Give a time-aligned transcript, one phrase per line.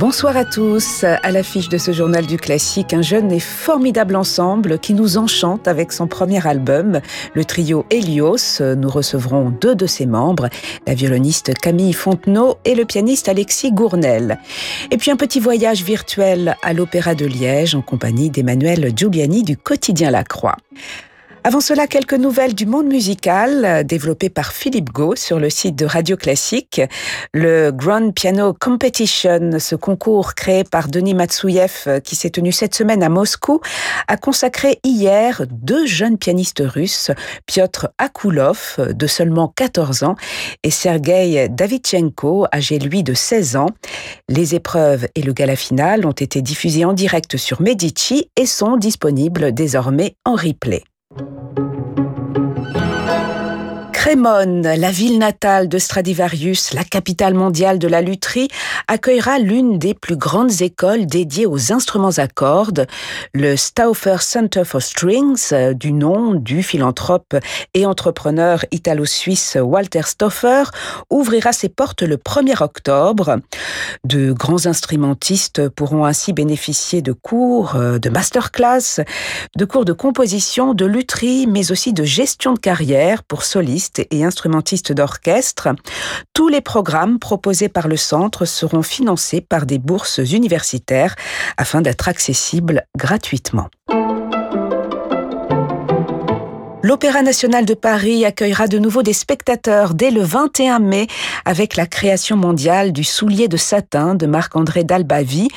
[0.00, 1.04] Bonsoir à tous.
[1.04, 5.68] À l'affiche de ce journal du classique, un jeune et formidable ensemble qui nous enchante
[5.68, 7.02] avec son premier album,
[7.34, 8.62] le trio Helios.
[8.62, 10.48] Nous recevrons deux de ses membres,
[10.86, 14.38] la violoniste Camille Fontenot et le pianiste Alexis Gournel.
[14.90, 19.58] Et puis un petit voyage virtuel à l'Opéra de Liège en compagnie d'Emmanuel Giuliani du
[19.58, 20.56] quotidien La Croix.
[21.42, 25.74] Avant cela, quelques nouvelles du monde musical euh, développées par Philippe Gau sur le site
[25.74, 26.82] de Radio Classique.
[27.32, 32.74] Le Grand Piano Competition, ce concours créé par Denis Matsouyev euh, qui s'est tenu cette
[32.74, 33.62] semaine à Moscou,
[34.06, 37.10] a consacré hier deux jeunes pianistes russes,
[37.46, 40.16] Piotr Akoulov, de seulement 14 ans,
[40.62, 43.70] et Sergei Davitchenko, âgé lui de 16 ans.
[44.28, 48.76] Les épreuves et le gala final ont été diffusés en direct sur Medici et sont
[48.76, 50.84] disponibles désormais en replay.
[51.18, 51.69] you.
[54.10, 58.48] Crémone, la ville natale de Stradivarius, la capitale mondiale de la lutherie,
[58.88, 62.88] accueillera l'une des plus grandes écoles dédiées aux instruments à cordes,
[63.34, 67.36] le Stauffer Center for Strings, du nom du philanthrope
[67.72, 70.64] et entrepreneur italo-suisse Walter Stauffer,
[71.08, 73.36] ouvrira ses portes le 1er octobre.
[74.02, 79.02] De grands instrumentistes pourront ainsi bénéficier de cours, de masterclass,
[79.56, 84.24] de cours de composition, de lutherie, mais aussi de gestion de carrière pour solistes et
[84.24, 85.68] instrumentistes d'orchestre.
[86.34, 91.14] Tous les programmes proposés par le centre seront financés par des bourses universitaires
[91.56, 93.68] afin d'être accessibles gratuitement.
[96.82, 101.08] L'Opéra national de Paris accueillera de nouveau des spectateurs dès le 21 mai
[101.44, 105.48] avec la création mondiale du soulier de satin de Marc-André Dalbavi,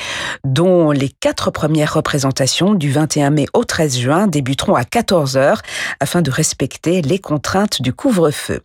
[0.44, 5.60] dont les quatre premières représentations du 21 mai au 13 juin débuteront à 14h
[6.02, 8.60] afin de respecter les contraintes du couvre-feu.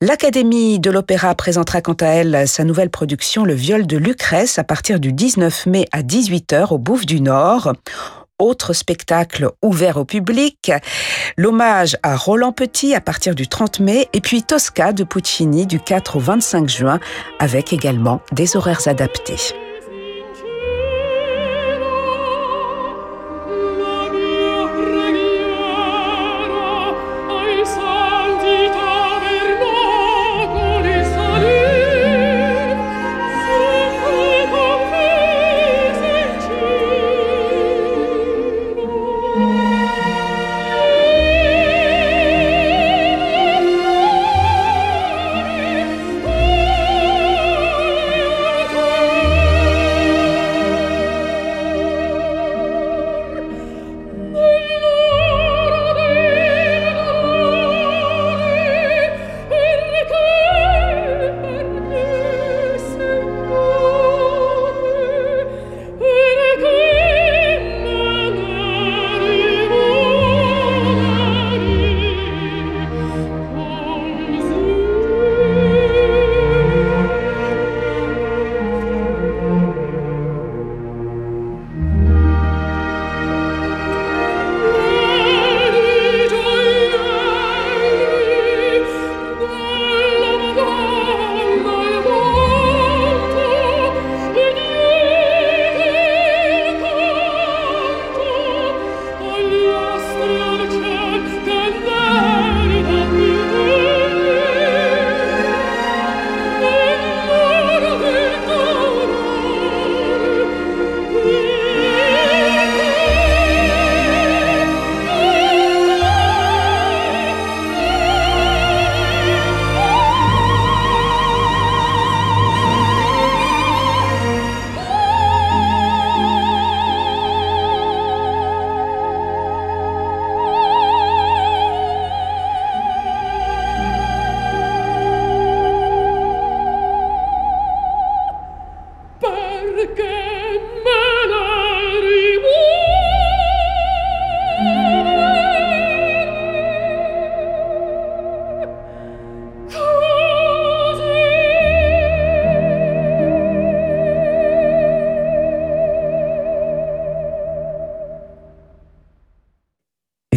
[0.00, 4.64] L'Académie de l'Opéra présentera quant à elle sa nouvelle production Le viol de Lucrèce à
[4.64, 7.72] partir du 19 mai à 18h au Bouffe du Nord
[8.38, 10.72] autre spectacle ouvert au public,
[11.36, 15.80] l'hommage à Roland Petit à partir du 30 mai, et puis Tosca de Puccini du
[15.80, 17.00] 4 au 25 juin,
[17.38, 19.54] avec également des horaires adaptés.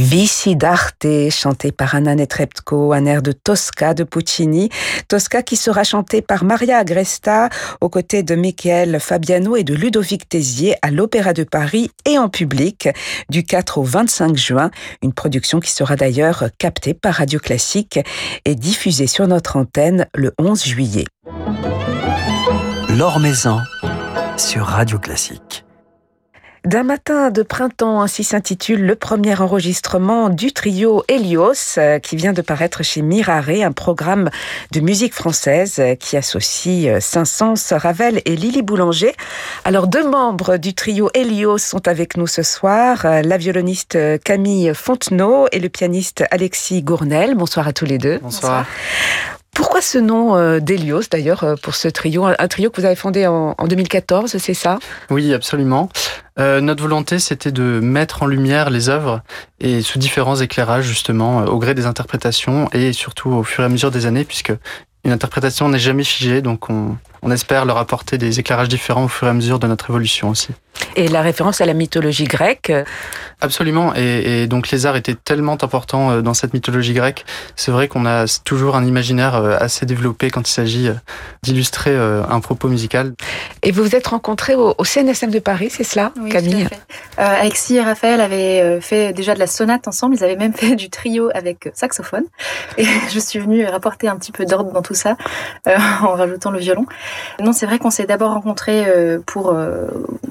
[0.06, 4.70] Vici d'arte, chanté par Anna Netrebko, un air de Tosca de Puccini.
[5.08, 7.50] Tosca qui sera chanté par Maria Agresta
[7.82, 12.30] aux côtés de Michael Fabiano et de Ludovic Tézier à l'Opéra de Paris et en
[12.30, 12.88] public
[13.30, 14.70] du 4 au 25 juin.
[15.02, 18.00] Une production qui sera d'ailleurs captée par Radio Classique
[18.46, 21.06] et diffusée sur notre antenne le 11 juillet.
[22.90, 23.60] L'Or Maison
[24.38, 25.65] sur Radio Classique.
[26.66, 32.34] D'un matin de printemps, ainsi s'intitule le premier enregistrement du trio Helios euh, qui vient
[32.34, 34.32] de paraître chez Mirare, un programme
[34.72, 39.14] de musique française euh, qui associe euh, Saint-Saëns, Ravel et Lily Boulanger.
[39.64, 45.46] Alors deux membres du trio Helios sont avec nous ce soir, la violoniste Camille Fontenot
[45.52, 47.36] et le pianiste Alexis Gournel.
[47.36, 48.18] Bonsoir à tous les deux.
[48.18, 48.66] Bonsoir.
[49.56, 52.98] Pourquoi ce nom euh, d'Elios d'ailleurs euh, pour ce trio Un trio que vous avez
[52.98, 54.80] fondé en, 2014, c'est ça?
[55.10, 55.90] Oui, absolument.
[56.38, 59.24] Euh, notre volonté, c'était de mettre en lumière les œuvres
[59.62, 63.70] et sous différents éclairages justement, au gré des interprétations et surtout au fur et à
[63.70, 64.52] mesure des années, puisque
[65.06, 69.08] une interprétation n'est jamais figée, donc on, on espère leur apporter des éclairages différents au
[69.08, 70.50] fur et à mesure de notre évolution aussi.
[70.96, 72.72] Et la référence à la mythologie grecque
[73.42, 73.94] Absolument.
[73.96, 77.26] Et, donc les arts étaient tellement importants euh, dans cette mythologie grecque.
[77.56, 80.94] C'est vrai qu'on a toujours un imaginaire euh, assez développé quand il s'agit euh,
[81.44, 83.14] d'illustrer un propos musical.
[83.62, 86.68] Et vous vous êtes rencontrés au, CNSM de Paris, c'est cela, Camille
[87.18, 90.16] Alexis et Raphaël avaient fait déjà de la sonate ensemble.
[90.16, 92.26] Ils avaient même fait du trio avec saxophone.
[92.78, 95.18] Et je suis venue rapporter un petit peu d'ordre dans tout ça
[95.68, 96.86] en rajoutant le violon.
[97.40, 98.86] Non, c'est vrai qu'on s'est d'abord rencontrés
[99.26, 99.54] pour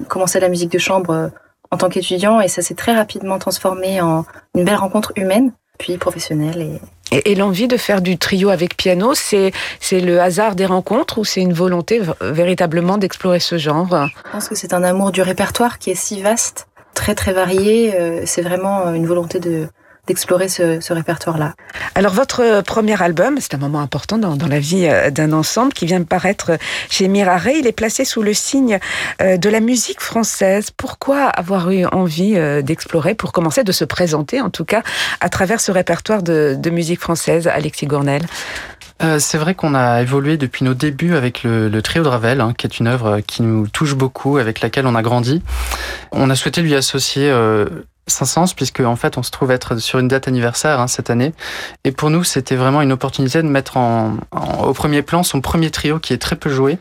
[0.08, 1.28] commencer la musique de chambre euh,
[1.70, 5.98] en tant qu'étudiant et ça s'est très rapidement transformé en une belle rencontre humaine, puis
[5.98, 6.78] professionnelle.
[7.10, 11.18] Et, et, l'envie de faire du trio avec piano, c'est c'est le hasard des rencontres
[11.18, 13.88] ou c'est une volonté véritablement d'explorer ce genre?
[13.90, 17.94] Je pense que c'est un amour du répertoire qui est si vaste, très très varié.
[17.94, 19.66] Euh, c'est vraiment une volonté de
[20.06, 21.54] d'explorer ce, répertoire-là.
[21.94, 25.86] Alors votre premier album, c'est un moment important dans, la vie euh, d'un ensemble qui
[25.86, 26.52] vient de paraître
[26.90, 27.48] chez Mirare.
[27.48, 28.78] Il est placé sous le signe
[29.22, 30.70] euh, de la musique française.
[30.76, 34.82] Pourquoi avoir eu envie euh, d'explorer, pour commencer, de se présenter en tout cas
[35.20, 38.22] à travers ce répertoire de, musique française, Alexis Gournel?
[39.18, 42.66] C'est vrai qu'on a évolué depuis nos débuts avec le, trio de Ravel, hein, qui
[42.66, 45.42] est une œuvre qui nous touche beaucoup, avec laquelle on a grandi.
[46.10, 47.30] On a souhaité lui associer
[48.06, 51.32] sens puisque en fait on se trouve être sur une date anniversaire hein, cette année.
[51.84, 54.16] Et pour nous c'était vraiment une opportunité de mettre en,
[54.62, 56.78] au premier plan son premier trio qui est très peu joué.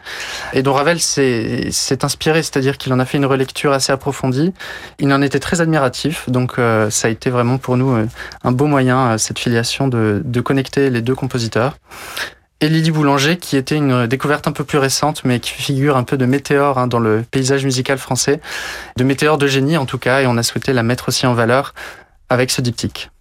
[0.54, 1.70] Et dont Ravel s'est
[2.04, 4.54] inspiré c'est-à-dire qu'il en a fait une relecture assez approfondie.
[5.00, 6.30] Il en était très admiratif.
[6.30, 8.08] Donc euh, ça a été vraiment pour nous euh,
[8.44, 11.78] un beau moyen euh, cette filiation de, de connecter les deux compositeurs
[12.62, 16.04] et Lydie Boulanger, qui était une découverte un peu plus récente, mais qui figure un
[16.04, 18.40] peu de météore hein, dans le paysage musical français,
[18.98, 21.34] de météore de génie en tout cas, et on a souhaité la mettre aussi en
[21.34, 21.74] valeur
[22.30, 23.12] avec ce diptyque.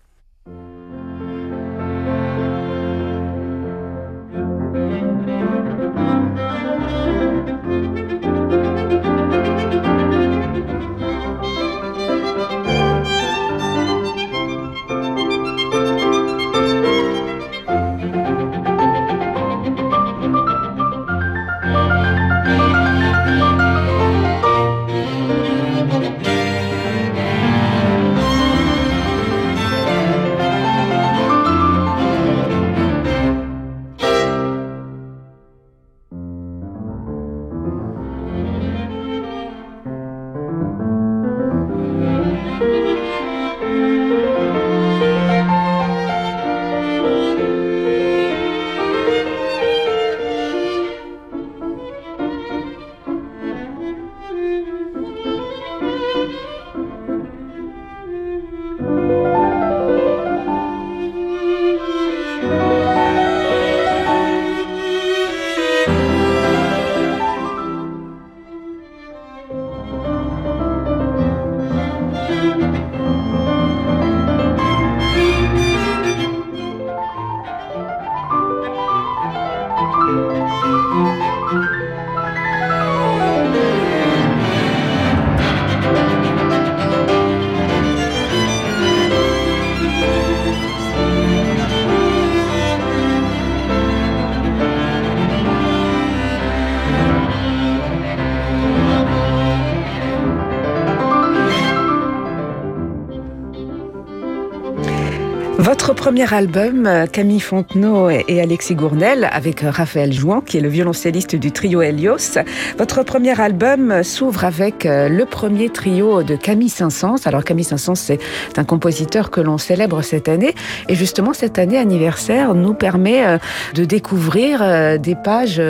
[105.72, 110.68] Fat Votre premier album, Camille Fontenot et Alexis Gournel, avec Raphaël Jouan, qui est le
[110.68, 112.38] violoncelliste du trio Helios.
[112.78, 117.16] Votre premier album s'ouvre avec euh, le premier trio de Camille Saint-Saëns.
[117.24, 118.20] Alors Camille Saint-Saëns, c'est
[118.58, 120.54] un compositeur que l'on célèbre cette année.
[120.88, 123.38] Et justement, cette année anniversaire nous permet euh,
[123.74, 125.60] de découvrir euh, des pages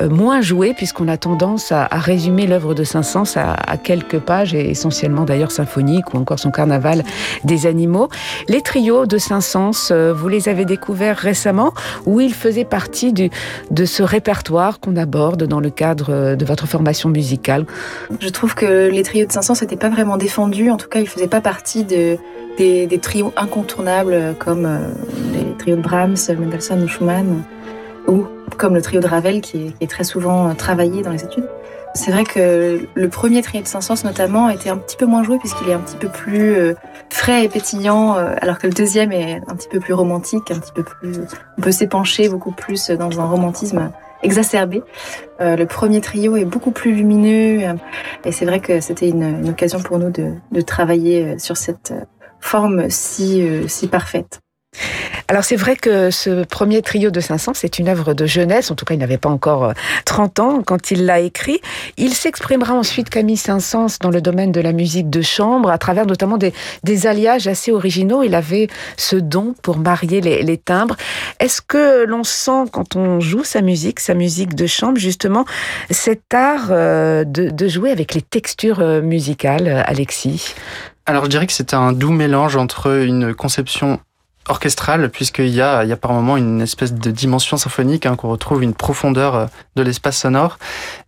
[0.00, 5.22] moins jouées, puisqu'on a tendance à résumer l'œuvre de Saint-Saëns à quelques pages, et essentiellement
[5.22, 7.04] d'ailleurs symphoniques, ou encore son carnaval
[7.44, 8.08] des animaux.
[8.48, 9.43] Les trios de Saint-Saëns,
[9.90, 11.72] vous les avez découverts récemment,
[12.06, 17.08] ou ils faisaient partie de ce répertoire qu'on aborde dans le cadre de votre formation
[17.08, 17.66] musicale?
[18.20, 21.04] Je trouve que les trios de Saint-Saëns n'étaient pas vraiment défendus, en tout cas ils
[21.04, 22.18] ne faisaient pas partie de,
[22.56, 24.78] des, trios incontournables comme euh,
[25.32, 27.42] les trios de Brahms, Mendelssohn ou Schumann,
[28.06, 31.48] ou comme le trio de Ravel qui est, très souvent euh, travaillé dans les études.
[31.94, 35.38] C'est vrai que le premier trio de Saint-Saëns notamment était un petit peu moins joué
[35.38, 36.74] puisqu'il est un petit peu plus euh,
[37.10, 40.72] frais et pétillant, alors que le deuxième est un petit peu plus romantique, un petit
[40.72, 41.20] peu plus,
[41.56, 43.90] on peut s'épancher beaucoup plus dans un romantisme
[44.24, 44.82] exacerbé.
[45.40, 47.74] Euh, le premier trio est beaucoup plus lumineux euh,
[48.24, 51.94] et c'est vrai que c'était une, occasion pour nous de, de travailler euh, sur cette
[52.40, 54.43] forme si, si parfaite.
[55.28, 58.74] Alors c'est vrai que ce premier trio de 500, c'est une œuvre de jeunesse, en
[58.74, 59.72] tout cas il n'avait pas encore
[60.04, 61.60] 30 euh, ans quand il l'a écrit.
[61.96, 66.06] Il s'exprimera ensuite, Camille Saint-Saëns, dans le domaine de la musique de chambre, à travers
[66.06, 66.52] notamment des,
[67.06, 68.22] alliages assez originaux.
[68.22, 70.96] Il avait ce don pour marier les, les timbres.
[71.40, 75.44] Est-ce que l'on sent, quand on joue sa musique, sa musique de chambre, justement,
[75.90, 80.54] cet art euh, de, de jouer avec les textures euh, musicales, Alexis?
[81.06, 84.00] Alors je dirais que c'est un doux mélange entre une conception
[84.48, 88.16] orchestrale, puisqu'il y a, il y a par moment une espèce de dimension symphonique, hein,
[88.16, 89.46] qu'on retrouve une profondeur euh,
[89.76, 90.58] de l'espace sonore,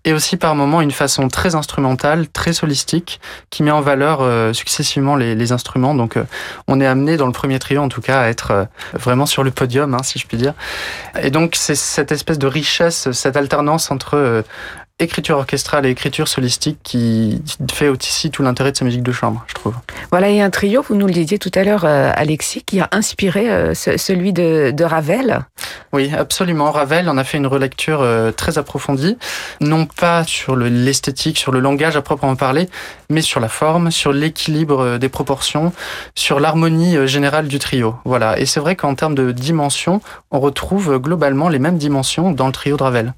[0.05, 4.53] et aussi par moment une façon très instrumentale, très solistique, qui met en valeur euh,
[4.53, 5.95] successivement les, les, instruments.
[5.95, 6.25] Donc euh,
[6.67, 9.51] on est amené dans le premier trio, en tout cas, à être vraiment sur le
[9.51, 10.55] podium, hein, si je puis dire.
[11.21, 14.45] Et donc c'est cette espèce de richesse, cette alternance entre
[14.99, 19.45] écriture orchestrale et écriture solistique qui fait aussi tout l'intérêt de sa musique de chambre,
[19.47, 19.75] je trouve.
[20.11, 22.89] Voilà, et un trio, vous nous le disiez tout à l'heure, euh, Alexis, qui a
[22.93, 25.41] inspiré euh, celui de, Ravel.
[25.93, 26.71] Oui, absolument.
[26.71, 29.19] Ravel en a fait une relecture euh, très approfondie,
[29.61, 32.69] non pas sur l'esthétique, sur le langage à proprement parler,
[33.11, 35.73] mais sur la forme, sur l'équilibre des proportions,
[36.15, 37.97] sur l'harmonie générale du trio.
[38.07, 38.39] Voilà.
[38.39, 40.01] Et c'est vrai qu'en termes de dimension,
[40.31, 43.15] on retrouve globalement les mêmes dimensions dans le trio de Ravel.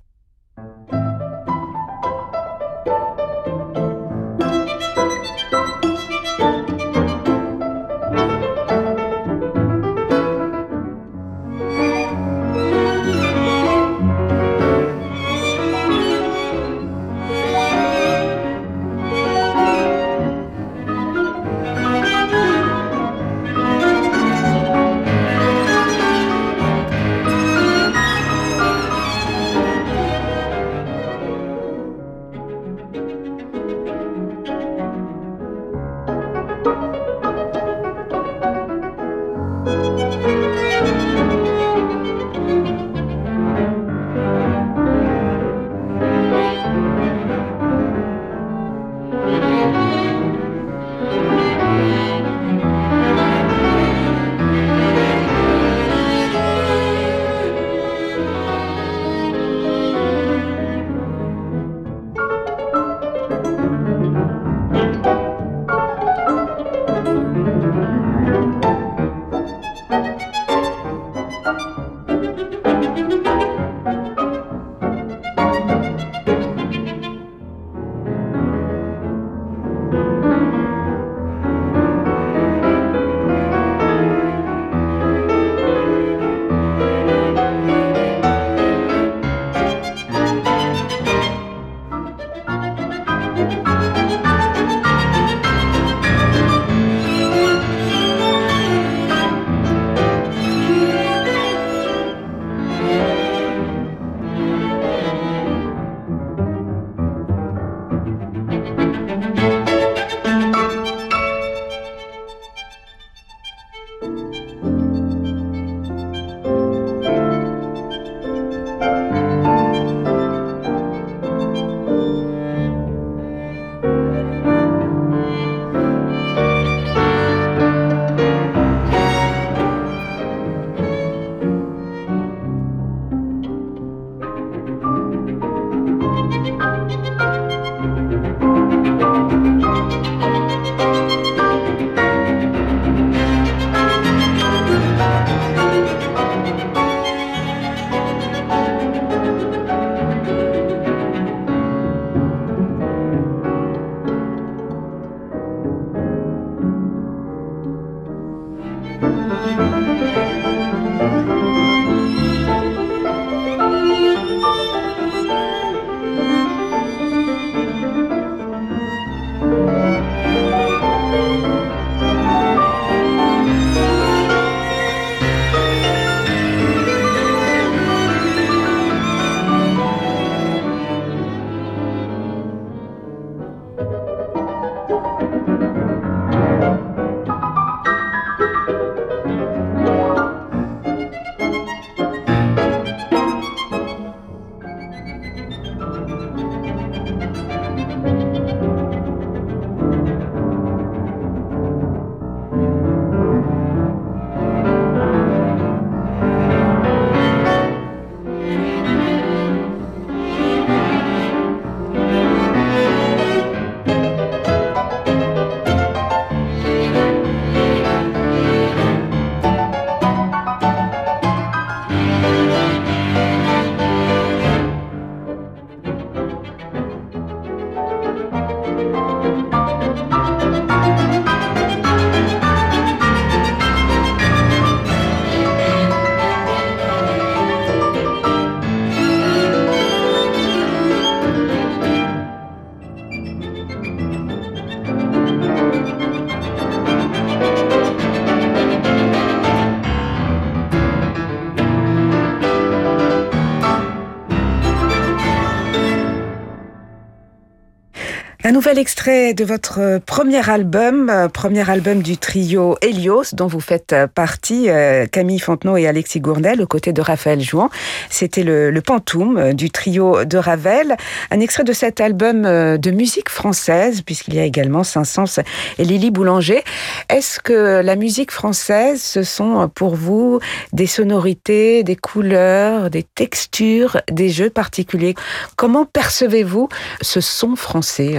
[258.58, 263.94] Nouvel extrait de votre premier album, euh, premier album du trio Helios, dont vous faites
[263.94, 267.70] euh, partie, euh, Camille Fontenot et Alexis Gournel, aux côtés de Raphaël Jouan.
[268.10, 270.94] C'était le, le Pantoum du trio de Ravel.
[271.30, 275.42] Un extrait de cet album de musique française, puisqu'il y a également Saint-Saëns
[275.78, 276.62] et Lily Boulanger.
[277.08, 280.38] Est-ce que la musique française, ce sont pour vous
[280.74, 285.14] des sonorités, des couleurs, des textures, des jeux particuliers?
[285.56, 286.68] Comment percevez-vous
[287.00, 288.18] ce son français?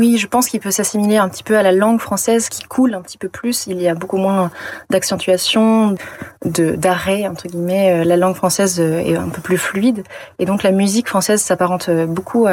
[0.00, 2.94] Oui, je pense qu'il peut s'assimiler un petit peu à la langue française qui coule
[2.94, 3.66] un petit peu plus.
[3.66, 4.50] Il y a beaucoup moins
[4.88, 5.94] d'accentuation,
[6.42, 8.02] d'arrêt entre guillemets.
[8.06, 10.02] La langue française est un peu plus fluide
[10.38, 12.48] et donc la musique française s'apparente beaucoup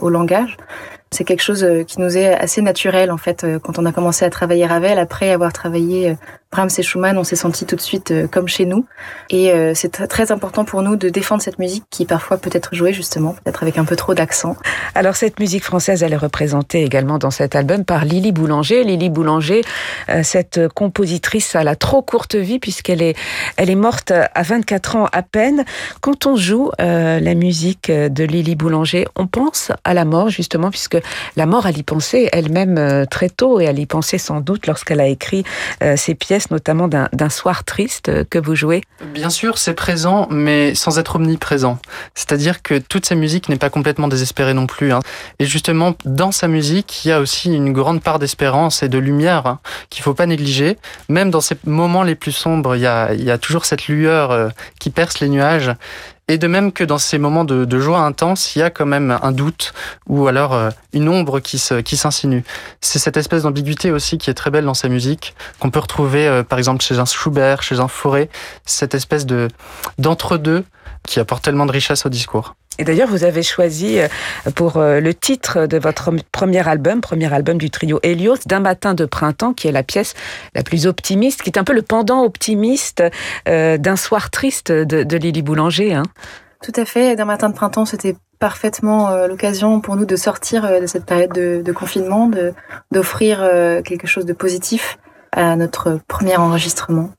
[0.00, 0.56] au langage
[1.12, 3.90] c'est quelque chose euh, qui nous est assez naturel en fait euh, quand on a
[3.90, 6.14] commencé à travailler Ravel après avoir travaillé euh,
[6.52, 8.84] Brahms et Schumann on s'est senti tout de suite comme chez nous
[9.28, 12.92] et c'est très important pour nous de défendre cette musique qui parfois peut être jouée
[12.92, 14.56] justement peut-être avec un peu trop d'accent.
[14.96, 18.82] Alors cette musique française elle est représentée également dans cet album par Lily Boulanger.
[18.82, 19.62] Lily Boulanger
[20.24, 23.16] cette compositrice à la trop courte vie puisqu'elle est
[23.56, 25.64] elle est morte à 24 ans à peine.
[26.00, 30.99] Quand on joue la musique de Lily Boulanger, on pense à la mort justement puisque
[31.36, 34.66] la mort, elle y pensait elle-même euh, très tôt et elle y pensait sans doute
[34.66, 35.44] lorsqu'elle a écrit
[35.82, 38.82] euh, ces pièces, notamment d'un soir triste euh, que vous jouez.
[39.12, 41.78] Bien sûr, c'est présent, mais sans être omniprésent.
[42.14, 44.92] C'est-à-dire que toute sa musique n'est pas complètement désespérée non plus.
[44.92, 45.00] Hein.
[45.38, 48.98] Et justement, dans sa musique, il y a aussi une grande part d'espérance et de
[48.98, 50.78] lumière hein, qu'il faut pas négliger.
[51.08, 55.20] Même dans ces moments les plus sombres, il y a toujours cette lueur qui perce
[55.20, 55.72] les nuages.
[56.30, 59.18] Et de même que dans ces moments de, joie intense, il y a quand même
[59.20, 59.74] un doute
[60.06, 62.44] ou alors euh, une ombre qui s'insinue.
[62.80, 66.28] C'est cette espèce d'ambiguïté aussi qui est très belle dans sa musique, qu'on peut retrouver
[66.28, 68.30] euh, par exemple chez un Schubert, chez un Fauré,
[68.64, 69.48] cette espèce de
[69.98, 70.62] d'entre-deux
[71.04, 72.54] qui apporte tellement de richesse au discours.
[72.80, 74.08] Et d'ailleurs, vous avez choisi euh,
[74.54, 78.94] pour euh, le titre de votre premier album, premier album du trio Helios, D'un matin
[78.94, 80.14] de printemps, qui est la pièce
[80.54, 83.04] la plus optimiste, qui est un peu le pendant optimiste
[83.48, 85.92] euh, d'un soir triste de, Lily Boulanger.
[85.92, 86.04] Hein.
[86.64, 87.16] Tout à fait.
[87.16, 91.60] D'un matin de printemps, c'était parfaitement l'occasion pour nous de sortir de cette période de,
[91.62, 92.30] de confinement,
[92.90, 93.40] d'offrir
[93.84, 94.96] quelque chose de positif
[95.32, 97.10] à notre premier enregistrement.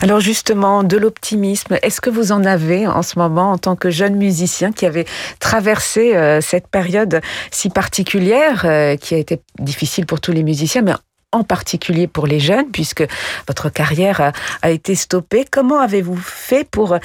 [0.00, 3.90] Alors justement, de l'optimisme, est-ce que vous en avez en ce moment en tant que
[3.90, 5.06] jeune musicien qui avait
[5.40, 10.82] traversé euh, cette période si particulière, euh, qui a été difficile pour tous les musiciens,
[10.82, 10.92] mais
[11.32, 13.04] en particulier pour les jeunes, puisque
[13.46, 15.44] votre carrière a, été stoppée?
[15.50, 16.96] Comment avez-vous fait pour,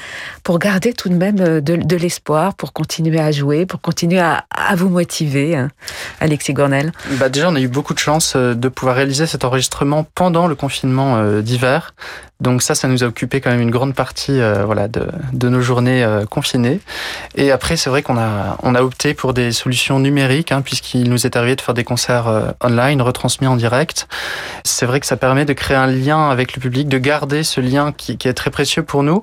[0.42, 4.44] pour garder tout de même euh, de, l'espoir, pour continuer à jouer, pour continuer à,
[4.76, 5.70] vous motiver, hein,
[6.20, 6.92] Alexis Gornel?
[7.18, 10.54] Bah Déjà, on a eu beaucoup de chance de pouvoir réaliser cet enregistrement pendant le
[10.54, 11.94] confinement d'hiver.
[12.42, 15.48] Donc ça, ça nous a occupé quand même une grande partie euh, voilà, de, de,
[15.48, 16.80] nos journées euh, confinées.
[17.36, 21.08] Et après, c'est vrai qu'on a, on a opté pour des solutions numériques, hein, puisqu'il
[21.08, 24.08] nous est arrivé de faire des concerts euh, online, retransmis en direct.
[24.64, 27.60] C'est vrai que ça permet de créer un lien avec le public, de garder ce
[27.60, 29.22] lien qui, qui est très précieux pour nous.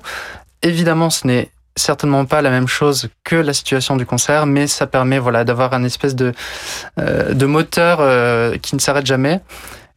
[0.62, 4.86] Évidemment, ce n'est certainement pas la même chose que la situation du concert, mais ça
[4.86, 6.32] permet voilà d'avoir un espèce de
[6.98, 7.98] de moteur
[8.60, 9.40] qui ne s'arrête jamais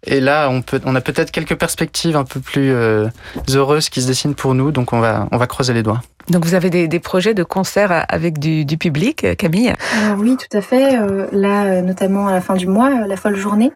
[0.06, 3.08] et là, on, peut, on a peut-être quelques perspectives un peu plus euh,
[3.50, 6.02] heureuses qui se dessinent pour nous, donc on va, on va creuser les doigts.
[6.30, 9.72] Donc vous avez des, des projets de concerts avec du, du public, Camille?
[9.72, 10.98] Euh, Oui, tout à fait.
[10.98, 13.72] Euh, là, notamment à la fin du mois, la folle journée.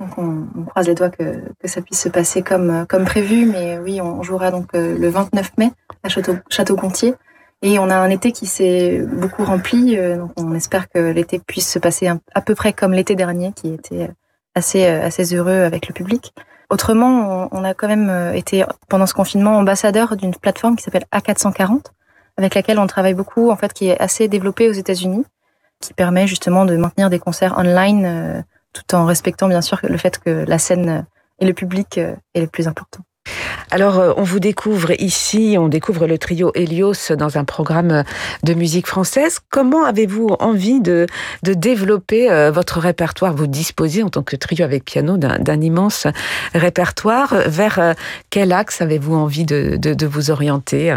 [0.00, 3.46] Donc on, on croise les doigts que, que, ça puisse se passer comme, comme prévu,
[3.46, 5.70] mais oui, on jouera donc le 29 mai
[6.02, 7.14] à Château, Château Gontier.
[7.62, 11.68] Et on a un été qui s'est beaucoup rempli, donc on espère que l'été puisse
[11.68, 14.10] se passer à peu près comme l'été dernier, qui était
[14.58, 16.34] assez, euh, assez heureux avec le public.
[16.70, 21.06] Autrement, on, a quand même euh, été pendant ce confinement ambassadeur d'une plateforme qui s'appelle
[21.12, 21.86] A440,
[22.36, 25.24] avec laquelle on travaille beaucoup, en fait, qui est assez développée aux États-Unis,
[25.80, 28.42] qui permet justement de maintenir des concerts online, euh,
[28.74, 31.06] tout en respectant bien sûr le fait que la scène
[31.38, 33.00] et le public est le plus important.
[33.70, 38.02] Alors, euh, on vous découvre ici, on découvre le trio Helios dans un programme
[38.42, 39.40] de musique française.
[39.50, 41.06] Comment avez-vous envie de,
[41.42, 43.34] développer euh, votre répertoire?
[43.34, 46.06] Vous disposez en tant que trio avec piano d'un immense
[46.54, 47.34] répertoire.
[47.46, 47.92] Vers euh,
[48.30, 50.96] quel axe avez-vous envie de, vous orienter,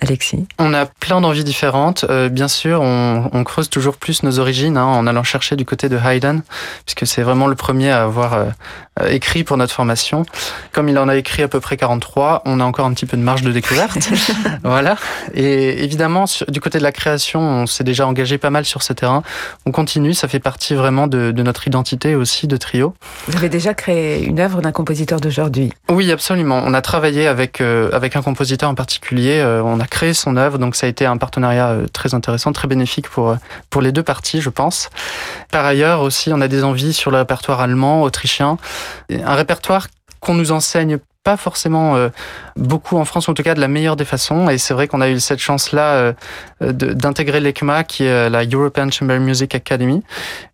[0.00, 0.46] Alexis?
[0.58, 2.04] On a plein d'envies différentes.
[2.30, 5.88] bien sûr, on, on, creuse toujours plus nos origines hein, en allant chercher du côté
[5.88, 6.40] de Haydn,
[6.84, 8.46] puisque c'est vraiment le premier à avoir
[9.08, 10.24] écrit pour notre formation.
[10.72, 12.42] Comme il en a écrit écrit à peu près 43.
[12.46, 13.98] On a encore un petit peu de marge de découverte.
[14.64, 14.96] voilà.
[15.34, 18.94] Et évidemment, du côté de la création, on s'est déjà engagé pas mal sur ce
[18.94, 19.22] terrain.
[19.66, 20.14] On continue.
[20.14, 22.94] Ça fait partie vraiment de, de notre identité aussi de trio.
[23.28, 25.74] Vous avez déjà créé une œuvre d'un compositeur d'aujourd'hui?
[25.90, 26.62] Oui, absolument.
[26.64, 29.38] On a travaillé avec euh, avec un compositeur en particulier.
[29.40, 32.52] Euh, on a créé son œuvre, donc ça a été un partenariat euh, très intéressant,
[32.52, 33.36] très bénéfique pour
[33.68, 34.88] pour les deux parties, je pense.
[35.50, 38.56] Par ailleurs, aussi, on a des envies sur le répertoire allemand, autrichien,
[39.10, 39.88] un répertoire
[40.20, 41.96] qu'on nous enseigne pas forcément
[42.54, 44.48] beaucoup en France, en tout cas de la meilleure des façons.
[44.48, 46.14] Et c'est vrai qu'on a eu cette chance-là
[46.60, 50.04] d'intégrer l'ECMA, qui est la European Chamber Music Academy,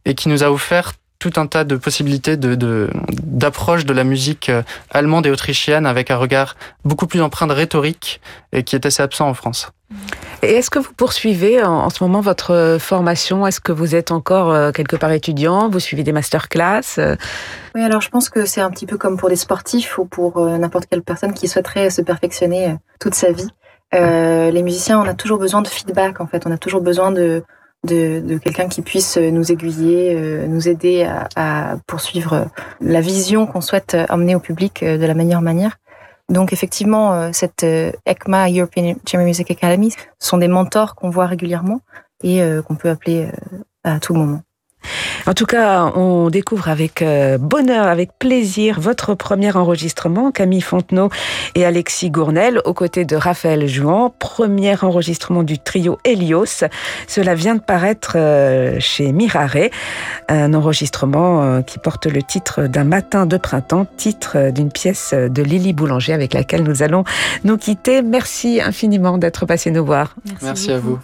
[0.06, 4.62] et qui nous a offert tout un tas de possibilités d'approche de, la musique euh,
[4.90, 8.20] allemande et autrichienne avec un regard beaucoup plus empreint de rhétorique
[8.52, 9.70] et qui est assez absent en France.
[10.42, 13.46] Et est-ce que vous poursuivez en, ce moment votre formation?
[13.46, 15.68] Est-ce que vous êtes encore euh, quelque part étudiant?
[15.68, 16.98] Vous suivez des masterclass
[17.74, 20.38] Oui, alors je pense que c'est un petit peu comme pour des sportifs ou pour
[20.38, 23.48] euh, n'importe quelle personne qui souhaiterait se perfectionner toute sa vie.
[23.92, 26.46] les musiciens, on a toujours besoin de feedback en fait.
[26.46, 27.44] On a toujours besoin de
[27.84, 32.48] de, quelqu'un qui puisse nous aiguiller, euh, nous aider à, poursuivre
[32.80, 35.76] la vision qu'on souhaite emmener au public euh, de la meilleure manière.
[36.28, 41.80] Donc effectivement, euh, cette ECMA, European Chamber Music Academy, sont des mentors qu'on voit régulièrement
[42.24, 43.28] et qu'on peut appeler
[43.82, 44.42] à tout moment.
[45.26, 51.10] En tout cas, on découvre avec euh, bonheur, avec plaisir votre premier enregistrement, Camille Fontenot
[51.54, 54.12] et Alexis Gournel, aux côtés de Raphaël Jouan.
[54.18, 56.64] Premier enregistrement du trio Helios.
[57.06, 59.70] Cela vient de paraître euh, chez Mirare,
[60.28, 65.42] un enregistrement euh, qui porte le titre d'un matin de printemps, titre d'une pièce de
[65.42, 67.04] Lily Boulanger avec laquelle nous allons
[67.44, 68.02] nous quitter.
[68.02, 70.16] Merci infiniment d'être passé nous voir.
[70.42, 70.98] Merci à vous.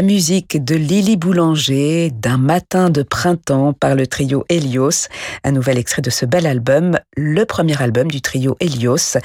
[0.00, 5.08] La musique de Lily Boulanger, d'un matin de printemps par le trio Helios,
[5.44, 9.18] un nouvel extrait de ce bel album, le premier album du trio Helios,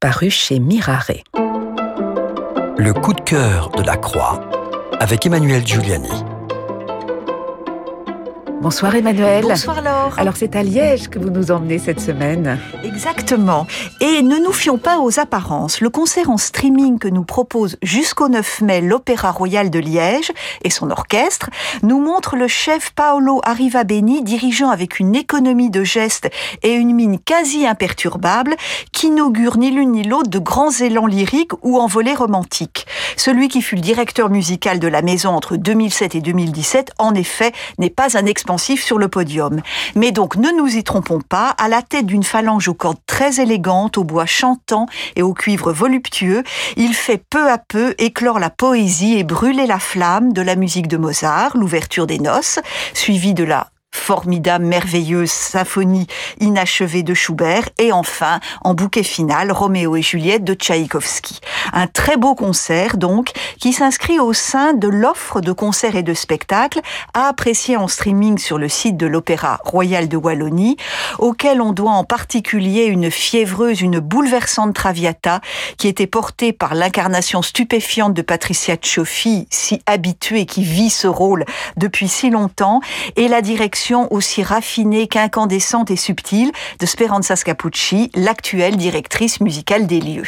[0.00, 1.12] paru chez Mirare.
[2.78, 4.40] Le coup de cœur de la croix,
[5.00, 6.31] avec Emmanuel Giuliani.
[8.62, 9.42] Bonsoir Emmanuel.
[9.42, 10.16] Bonsoir Laure.
[10.16, 12.60] Alors c'est à Liège que vous nous emmenez cette semaine.
[12.84, 13.66] Exactement.
[14.00, 15.80] Et ne nous fions pas aux apparences.
[15.80, 20.30] Le concert en streaming que nous propose jusqu'au 9 mai l'Opéra Royal de Liège
[20.62, 21.50] et son orchestre
[21.82, 26.30] nous montre le chef Paolo Arrivabeni dirigeant avec une économie de gestes
[26.62, 28.54] et une mine quasi imperturbable
[28.92, 32.86] qui n'augure ni l'une ni l'autre de grands élans lyriques ou envolées romantiques.
[33.16, 37.50] Celui qui fut le directeur musical de la maison entre 2007 et 2017, en effet,
[37.78, 38.24] n'est pas un
[38.58, 39.60] sur le podium.
[39.94, 43.40] Mais donc, ne nous y trompons pas, à la tête d'une phalange aux cordes très
[43.40, 44.86] élégantes, au bois chantant
[45.16, 46.42] et au cuivre voluptueux,
[46.76, 50.88] il fait peu à peu éclore la poésie et brûler la flamme de la musique
[50.88, 52.58] de Mozart, l'ouverture des noces,
[52.94, 56.06] suivie de la formidable, merveilleuse symphonie
[56.40, 61.40] inachevée de Schubert, et enfin, en bouquet final, Roméo et Juliette de Tchaïkovski.
[61.72, 66.14] Un très beau concert, donc, qui s'inscrit au sein de l'offre de concerts et de
[66.14, 66.80] spectacles
[67.14, 70.76] à apprécier en streaming sur le site de l'Opéra Royal de Wallonie,
[71.18, 75.40] auquel on doit en particulier une fiévreuse, une bouleversante Traviata,
[75.76, 81.44] qui était portée par l'incarnation stupéfiante de Patricia Cioffi, si habituée, qui vit ce rôle
[81.76, 82.80] depuis si longtemps,
[83.16, 90.00] et la direction aussi raffinée qu'incandescente et subtile de Speranza Scapucci, l'actuelle directrice musicale des
[90.00, 90.22] lieux.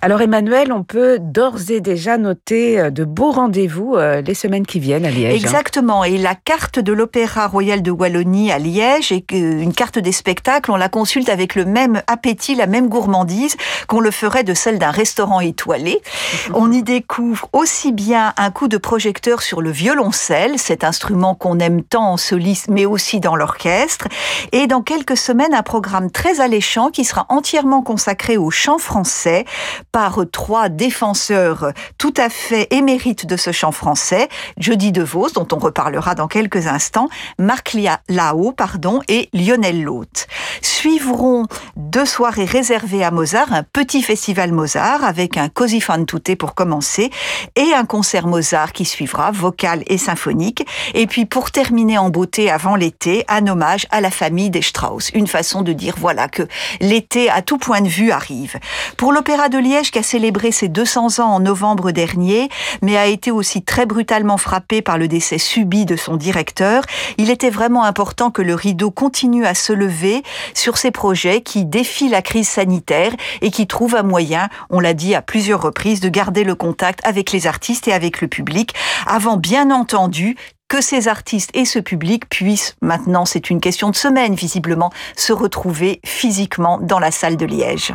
[0.00, 4.66] Alors Emmanuel, on peut d'ores et déjà noter euh, de beaux rendez-vous euh, les semaines
[4.66, 5.32] qui viennent à Liège.
[5.32, 5.36] Hein.
[5.36, 10.12] Exactement, et la carte de l'Opéra Royal de Wallonie à Liège, et une carte des
[10.12, 14.54] spectacles, on la consulte avec le même appétit, la même gourmandise qu'on le ferait de
[14.54, 16.00] celle d'un restaurant étoilé.
[16.54, 21.58] On y découvre aussi bien un coup de projecteur sur le violoncelle, cet instrument qu'on
[21.58, 24.08] aime tant en soliste, mais aussi dans l'orchestre,
[24.52, 29.44] et dans quelques semaines, un programme très alléchant qui sera entièrement consacré au chant français
[29.92, 35.58] par trois défenseurs tout à fait émérites de ce chant français, Jody DeVos, dont on
[35.58, 37.76] reparlera dans quelques instants, Marc
[38.08, 40.26] Lao, pardon, et Lionel Loth.
[40.62, 46.36] Suivront deux soirées réservées à Mozart, un petit festival Mozart avec un così fan tutte
[46.36, 47.10] pour commencer
[47.56, 50.66] et un concert Mozart qui suivra, vocal et symphonique.
[50.94, 55.10] Et puis pour terminer en beauté avant l'été, un hommage à la famille des Strauss.
[55.14, 56.42] Une façon de dire voilà que
[56.80, 58.58] l'été à tout point de vue arrive.
[58.96, 62.48] Pour l'Opéra de Liège qui a célébré ses 200 ans en novembre dernier,
[62.82, 66.82] mais a été aussi très brutalement frappé par le décès subi de son directeur,
[67.16, 71.64] il était vraiment important que le rideau continue à se lever sur ces projets qui
[71.64, 76.00] défient la crise sanitaire et qui trouvent un moyen, on l'a dit à plusieurs reprises,
[76.00, 78.74] de garder le contact avec les artistes et avec le public,
[79.06, 80.34] avant bien entendu
[80.68, 85.32] que ces artistes et ce public puissent, maintenant c'est une question de semaine visiblement, se
[85.32, 87.94] retrouver physiquement dans la salle de Liège.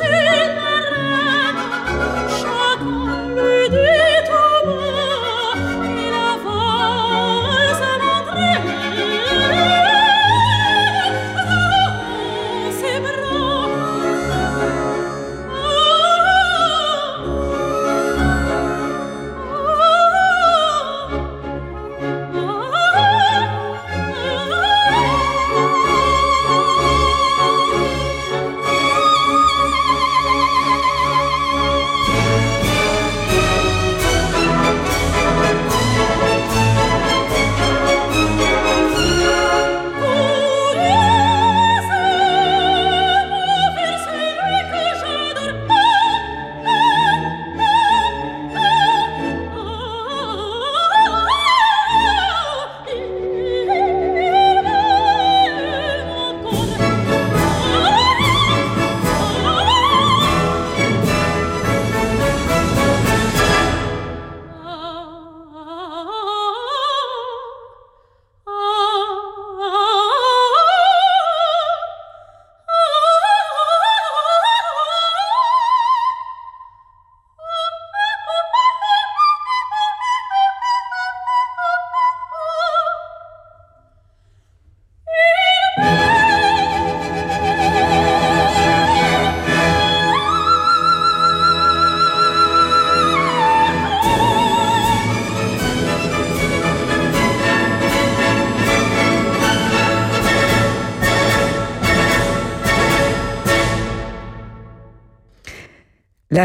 [0.00, 0.15] La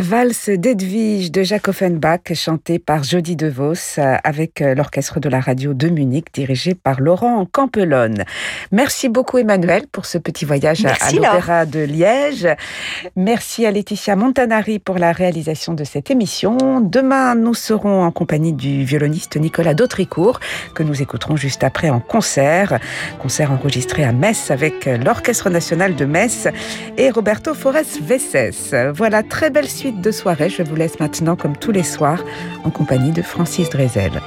[0.01, 5.39] valse d'Edwige de Jacques Offenbach, chantée par Jody DeVos euh, avec euh, l'orchestre de la
[5.39, 8.23] radio de Munich, dirigé par Laurent Campelonne.
[8.71, 12.47] Merci beaucoup Emmanuel pour ce petit voyage à l'Opéra de Liège.
[13.15, 16.81] Merci à Laetitia Montanari pour la réalisation de cette émission.
[16.81, 20.39] Demain, nous serons en compagnie du violoniste Nicolas Dautricourt,
[20.73, 22.79] que nous écouterons juste après en concert.
[23.19, 26.47] Concert enregistré à Metz avec l'Orchestre national de Metz
[26.97, 28.73] et Roberto Forest Vesses.
[28.93, 30.49] Voilà, très belle de soirée.
[30.49, 32.23] Je vous laisse maintenant, comme tous les soirs,
[32.63, 34.21] en compagnie de Francis Drezel.